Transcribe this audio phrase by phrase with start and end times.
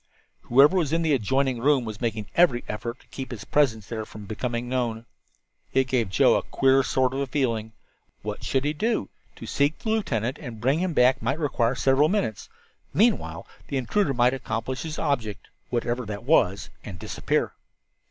[0.49, 4.03] Whoever was in the adjoining room was making every effort to keep his presence there
[4.03, 5.05] from becoming known!
[5.73, 7.73] It gave Joe a queer sort of feeling.
[8.23, 9.09] What should he do?
[9.35, 12.49] To seek the lieutenant and bring him back might require several minutes.
[12.95, 17.53] Meanwhile the intruder might accomplish his object whatever it was and disappear.